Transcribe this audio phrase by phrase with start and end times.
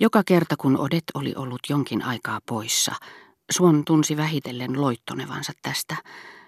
[0.00, 2.94] Joka kerta kun Odet oli ollut jonkin aikaa poissa,
[3.50, 5.96] Suon tunsi vähitellen loittonevansa tästä,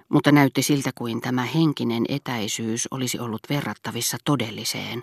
[0.09, 5.03] mutta näytti siltä kuin tämä henkinen etäisyys olisi ollut verrattavissa todelliseen,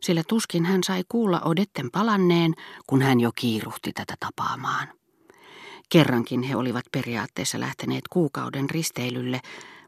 [0.00, 2.54] sillä tuskin hän sai kuulla Odetten palanneen,
[2.86, 4.88] kun hän jo kiiruhti tätä tapaamaan.
[5.88, 9.40] Kerrankin he olivat periaatteessa lähteneet kuukauden risteilylle,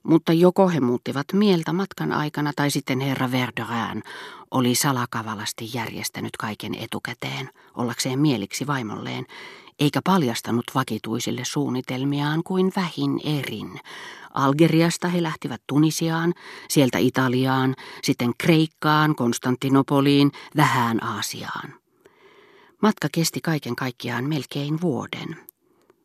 [0.02, 4.02] mutta joko he muuttivat mieltä matkan aikana tai sitten herra Verderin
[4.50, 9.26] oli salakavalasti järjestänyt kaiken etukäteen ollakseen mieliksi vaimolleen,
[9.78, 13.80] eikä paljastanut vakituisille suunnitelmiaan kuin vähin erin.
[14.34, 16.34] Algeriasta he lähtivät Tunisiaan,
[16.68, 21.74] sieltä Italiaan, sitten Kreikkaan, Konstantinopoliin, vähän Aasiaan.
[22.82, 25.36] Matka kesti kaiken kaikkiaan melkein vuoden.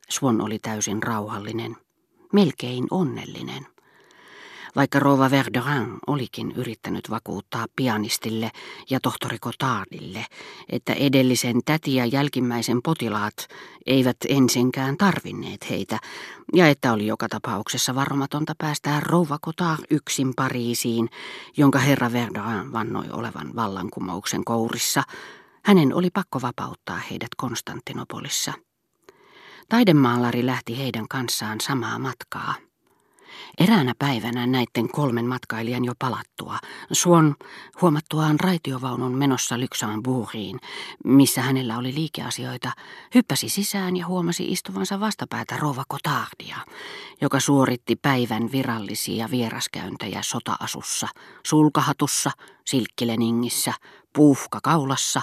[0.10, 1.78] Swan oli täysin rauhallinen,
[2.34, 3.73] melkein onnellinen
[4.76, 8.52] vaikka Rova Verderin olikin yrittänyt vakuuttaa pianistille
[8.90, 10.26] ja tohtori Cotardille,
[10.70, 13.48] että edellisen täti ja jälkimmäisen potilaat
[13.86, 16.00] eivät ensinkään tarvinneet heitä,
[16.54, 21.10] ja että oli joka tapauksessa varomatonta päästää Rova Cotard yksin Pariisiin,
[21.58, 25.04] jonka herra Verderin vannoi olevan vallankumouksen kourissa,
[25.66, 28.54] hänen oli pakko vapauttaa heidät Konstantinopolissa.
[29.70, 32.56] Taidemaalari lähti heidän kanssaan samaa matkaa.
[33.58, 36.58] Eräänä päivänä näiden kolmen matkailijan jo palattua,
[36.92, 37.36] Suon
[37.82, 40.60] huomattuaan raitiovaunun menossa Luxemburgiin,
[41.06, 42.72] missä hänellä oli liikeasioita,
[43.16, 46.58] hyppäsi sisään ja huomasi istuvansa vastapäätä Rova Kotardia,
[47.22, 51.08] joka suoritti päivän virallisia vieraskäyntejä sotaasussa,
[51.46, 52.32] sulkahatussa,
[52.66, 53.74] silkkileningissä,
[54.14, 55.22] puuhka kaulassa,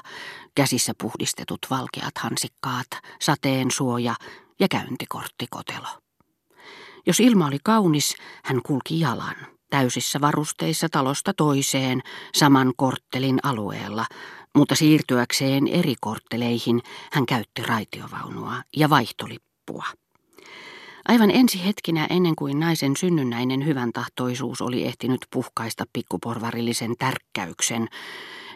[0.54, 2.86] käsissä puhdistetut valkeat hansikkaat,
[3.20, 4.14] sateen suoja
[4.60, 6.09] ja käyntikorttikotelo.
[7.06, 9.36] Jos ilma oli kaunis, hän kulki jalan,
[9.70, 12.00] täysissä varusteissa talosta toiseen,
[12.34, 14.06] saman korttelin alueella,
[14.54, 19.84] mutta siirtyäkseen eri kortteleihin hän käytti raitiovaunua ja vaihtolippua.
[21.08, 27.88] Aivan ensi hetkinä ennen kuin naisen synnynnäinen hyvän tahtoisuus oli ehtinyt puhkaista pikkuporvarillisen tärkkäyksen,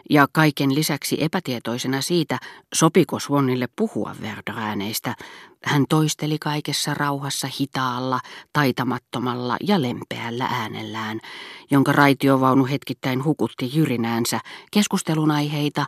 [0.09, 2.37] ja kaiken lisäksi epätietoisena siitä,
[2.73, 5.15] sopiko Swannille puhua Verdrääneistä,
[5.63, 8.19] hän toisteli kaikessa rauhassa hitaalla,
[8.53, 11.19] taitamattomalla ja lempeällä äänellään,
[11.71, 14.39] jonka raitiovaunu hetkittäin hukutti jyrinäänsä
[14.71, 15.85] keskustelun aiheita,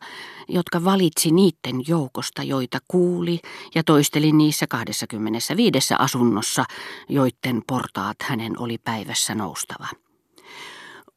[0.48, 3.40] jotka valitsi niiden joukosta, joita kuuli
[3.76, 6.66] ja toisteli niissä 25 asunnossa,
[7.10, 10.07] joiden portaat hänen oli päivässä noustava.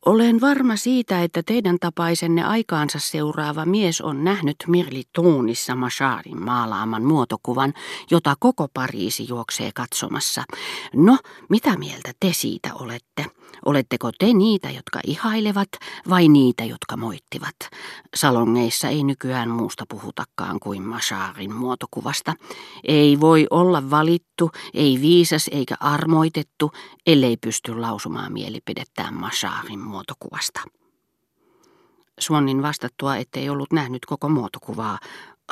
[0.06, 7.05] Olen varma siitä, että teidän tapaisenne aikaansa seuraava mies on nähnyt Mirli Tuunissa Macharin maalaaman
[7.05, 7.75] muotokuvan,
[8.11, 10.44] jota koko Pariisi juoksee katsomassa.
[10.94, 11.19] No,
[11.49, 13.27] mitä mieltä te siitä olette?
[13.65, 15.69] Oletteko te niitä, jotka ihailevat
[16.09, 17.56] vai niitä, jotka moittivat?
[18.16, 22.34] Salongeissa ei nykyään muusta puhutakaan kuin Macharin muotokuvasta.
[22.84, 26.72] Ei voi olla valittu, ei viisas eikä armoitettu,
[27.06, 30.61] ellei pysty lausumaan mielipidettään Macharin muotokuvasta.
[32.21, 34.99] Swannin vastattua, ettei ollut nähnyt koko muotokuvaa,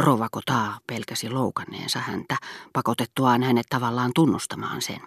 [0.01, 2.37] Rova Kotaa pelkäsi loukanneensa häntä,
[2.73, 5.01] pakotettuaan hänet tavallaan tunnustamaan sen.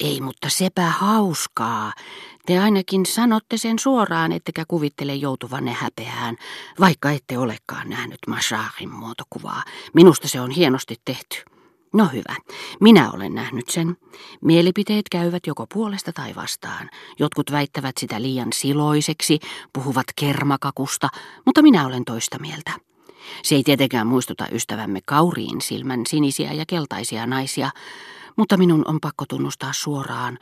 [0.00, 1.92] Ei, mutta sepä hauskaa.
[2.46, 6.36] Te ainakin sanotte sen suoraan, ettekä kuvittele joutuvanne häpeään,
[6.80, 9.62] vaikka ette olekaan nähnyt Masharin muotokuvaa.
[9.94, 11.36] Minusta se on hienosti tehty.
[11.92, 12.36] No hyvä,
[12.80, 13.96] minä olen nähnyt sen.
[14.44, 16.90] Mielipiteet käyvät joko puolesta tai vastaan.
[17.18, 19.38] Jotkut väittävät sitä liian siloiseksi,
[19.72, 21.08] puhuvat kermakakusta,
[21.46, 22.72] mutta minä olen toista mieltä.
[23.42, 27.70] Se ei tietenkään muistuta ystävämme kauriin silmän sinisiä ja keltaisia naisia,
[28.40, 30.38] mutta minun on pakko tunnustaa suoraan,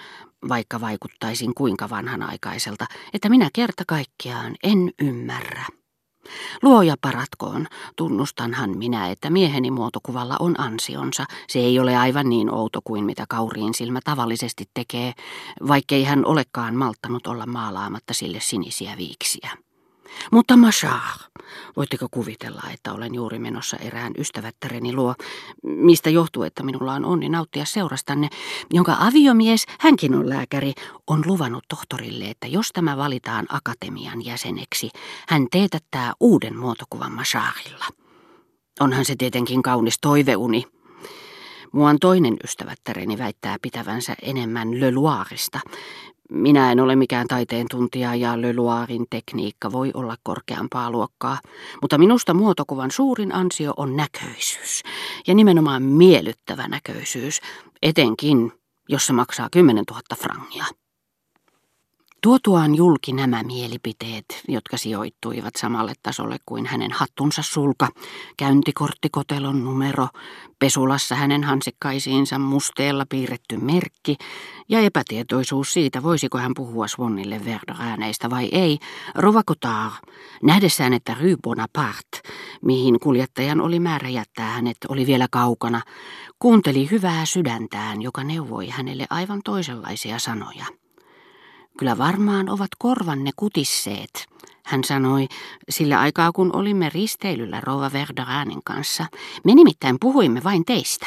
[0.49, 5.67] vaikka vaikuttaisin kuinka vanhanaikaiselta, että minä kerta kaikkiaan en ymmärrä.
[6.63, 7.67] Luoja paratkoon,
[7.97, 11.25] tunnustanhan minä, että mieheni muotokuvalla on ansionsa.
[11.49, 15.13] Se ei ole aivan niin outo kuin mitä kauriin silmä tavallisesti tekee,
[15.69, 19.51] vaikkei hän olekaan malttanut olla maalaamatta sille sinisiä viiksiä.
[20.33, 21.19] Mutta Mashar,
[21.79, 25.15] voitteko kuvitella, että olen juuri menossa erään ystävättäreni luo,
[25.63, 28.29] mistä johtuu, että minulla on onni nauttia seurastanne,
[28.73, 30.73] jonka aviomies, hänkin on lääkäri,
[31.07, 34.91] on luvannut tohtorille, että jos tämä valitaan akatemian jäseneksi,
[35.29, 37.85] hän teetättää uuden muotokuvan Masharilla.
[38.81, 40.65] Onhan se tietenkin kaunis toiveuni.
[41.73, 45.61] Muan toinen ystävättäreni väittää pitävänsä enemmän Leloirista,
[46.33, 51.39] minä en ole mikään taiteen tuntija ja Leloirin tekniikka voi olla korkeampaa luokkaa,
[51.83, 54.83] mutta minusta muotokuvan suurin ansio on näköisyys
[55.27, 57.41] ja nimenomaan miellyttävä näköisyys,
[57.83, 58.53] etenkin
[58.89, 60.65] jos se maksaa 10 000 frangia.
[62.23, 67.89] Tuotuaan julki nämä mielipiteet, jotka sijoittuivat samalle tasolle kuin hänen hattunsa sulka,
[68.37, 70.09] käyntikorttikotelon numero,
[70.59, 74.17] pesulassa hänen hansikkaisiinsa musteella piirretty merkki
[74.69, 78.79] ja epätietoisuus siitä, voisiko hän puhua Swannille Verdorääneistä vai ei,
[79.15, 79.93] Rova Cotard,
[80.43, 82.21] nähdessään, että Rue Bonaparte,
[82.65, 85.83] mihin kuljettajan oli määrä jättää hänet, oli vielä kaukana,
[86.39, 90.88] kuunteli hyvää sydäntään, joka neuvoi hänelle aivan toisenlaisia sanoja.
[91.79, 94.27] Kyllä varmaan ovat korvanne kutisseet,
[94.65, 95.29] hän sanoi,
[95.69, 99.07] sillä aikaa kun olimme risteilyllä Rova Verderanin kanssa.
[99.45, 101.07] Me nimittäin puhuimme vain teistä.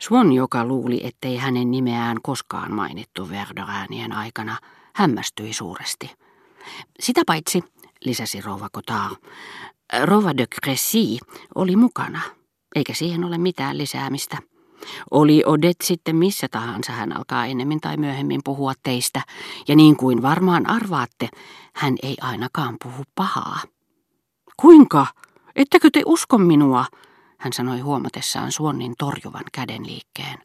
[0.00, 4.56] Swan, joka luuli, ettei hänen nimeään koskaan mainittu Verderanien aikana,
[4.94, 6.10] hämmästyi suuresti.
[7.00, 7.64] Sitä paitsi,
[8.04, 9.16] lisäsi Rova Cotard,
[10.04, 11.18] Rova de Cressy
[11.54, 12.20] oli mukana,
[12.74, 14.49] eikä siihen ole mitään lisäämistä.
[15.10, 19.22] Oli Odet sitten missä tahansa, hän alkaa ennemmin tai myöhemmin puhua teistä,
[19.68, 21.28] ja niin kuin varmaan arvaatte,
[21.74, 23.60] hän ei ainakaan puhu pahaa.
[24.56, 25.06] Kuinka?
[25.56, 26.84] Ettekö te usko minua?
[27.38, 30.38] Hän sanoi huomatessaan Suonnin torjuvan kädenliikkeen.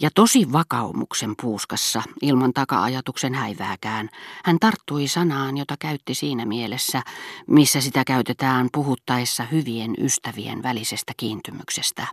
[0.00, 4.08] Ja tosi vakaumuksen puuskassa, ilman taka-ajatuksen häivääkään,
[4.44, 7.02] hän tarttui sanaan, jota käytti siinä mielessä,
[7.46, 12.06] missä sitä käytetään puhuttaessa hyvien ystävien välisestä kiintymyksestä.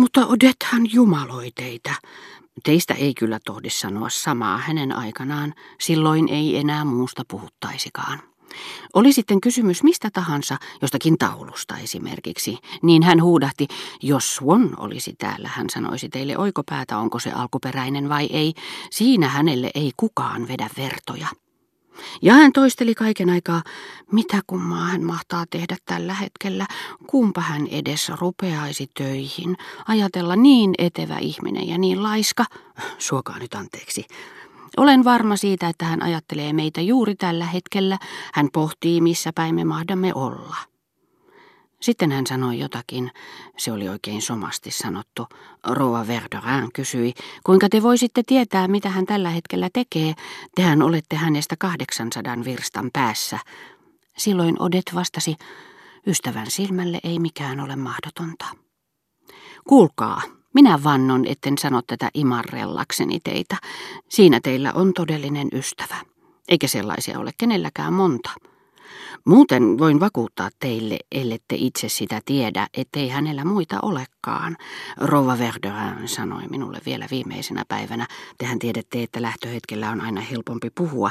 [0.00, 1.94] Mutta Odethan jumaloi teitä.
[2.64, 8.22] Teistä ei kyllä tohdi sanoa samaa hänen aikanaan, silloin ei enää muusta puhuttaisikaan.
[8.94, 13.66] Oli sitten kysymys mistä tahansa, jostakin taulusta esimerkiksi, niin hän huudahti,
[14.02, 18.54] jos Swan olisi täällä, hän sanoisi teille oikopäätä, onko se alkuperäinen vai ei,
[18.90, 21.28] siinä hänelle ei kukaan vedä vertoja.
[22.22, 23.62] Ja hän toisteli kaiken aikaa,
[24.12, 26.66] mitä kummaa hän mahtaa tehdä tällä hetkellä,
[27.06, 29.56] kumpa hän edes rupeaisi töihin,
[29.88, 32.44] ajatella niin etevä ihminen ja niin laiska,
[32.98, 34.04] suokaa nyt anteeksi.
[34.76, 37.98] Olen varma siitä, että hän ajattelee meitä juuri tällä hetkellä,
[38.34, 40.56] hän pohtii missä päin me mahdamme olla.
[41.80, 43.10] Sitten hän sanoi jotakin,
[43.56, 45.26] se oli oikein somasti sanottu.
[45.66, 50.14] Roa Verdorin kysyi, kuinka te voisitte tietää, mitä hän tällä hetkellä tekee.
[50.54, 53.38] Tehän olette hänestä 800 virstan päässä.
[54.18, 55.36] Silloin Odet vastasi,
[56.06, 58.46] ystävän silmälle ei mikään ole mahdotonta.
[59.68, 60.22] Kuulkaa,
[60.54, 63.56] minä vannon, etten sano tätä imarrellakseni teitä.
[64.08, 65.96] Siinä teillä on todellinen ystävä.
[66.48, 68.30] Eikä sellaisia ole kenelläkään monta.
[69.24, 74.56] Muuten voin vakuuttaa teille, ellette itse sitä tiedä, ettei hänellä muita olekaan.
[74.96, 78.06] Rova Verderin sanoi minulle vielä viimeisenä päivänä.
[78.38, 81.10] Tehän tiedätte, että lähtöhetkellä on aina helpompi puhua.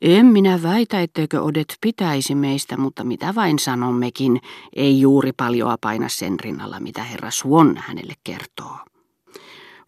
[0.00, 4.40] En minä väitä, etteikö Odet pitäisi meistä, mutta mitä vain sanommekin,
[4.76, 8.91] ei juuri paljoa paina sen rinnalla, mitä herra Swan hänelle kertoo.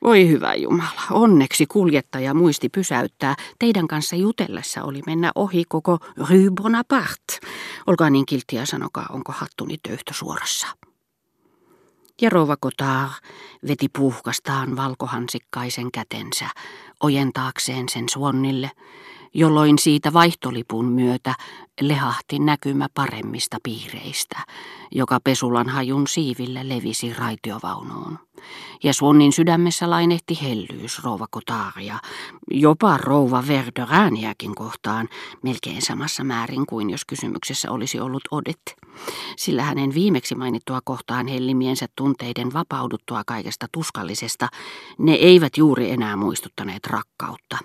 [0.05, 3.35] Voi hyvä Jumala, onneksi kuljettaja muisti pysäyttää.
[3.59, 7.39] Teidän kanssa jutellessa oli mennä ohi koko Rue Bonaparte.
[7.87, 10.67] Olkaa niin kilttiä sanokaa, onko hattuni töyhtö suorassa.
[12.21, 13.11] Ja rouva Cotard
[13.69, 16.49] veti puhkastaan valkohansikkaisen kätensä,
[17.05, 18.71] ojentaakseen sen suonnille,
[19.35, 21.35] jolloin siitä vaihtolipun myötä
[21.81, 24.39] lehahti näkymä paremmista piireistä,
[24.93, 28.19] joka pesulan hajun siivillä levisi raitiovaunuun.
[28.85, 31.99] Ja Suonnin sydämessä lainehti hellyys rouva Kotaaria,
[32.51, 35.09] jopa rouva Verderääniäkin kohtaan,
[35.43, 38.77] melkein samassa määrin kuin jos kysymyksessä olisi ollut Odet.
[39.37, 44.49] Sillä hänen viimeksi mainittua kohtaan hellimiensä tunteiden vapauduttua kaikesta tuskallisesta,
[44.99, 47.59] ne eivät juuri enää muistuttaneet rakkautta.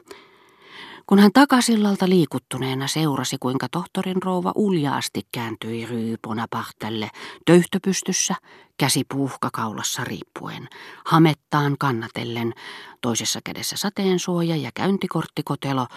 [1.08, 7.10] Kun hän takasillalta liikuttuneena seurasi, kuinka tohtorin rouva uljaasti kääntyi Rue Bonapartelle
[7.46, 8.36] töyhtöpystyssä,
[8.78, 10.68] käsi puuhkakaulassa riippuen,
[11.06, 12.54] hamettaan kannatellen,
[13.02, 15.88] toisessa kädessä sateensuoja ja käyntikorttikotelo,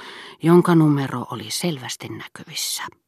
[0.42, 3.01] jonka numero oli selvästi näkyvissä.